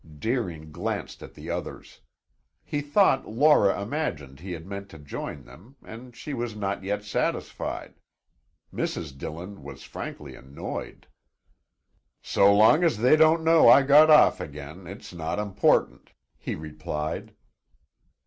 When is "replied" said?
16.55-17.35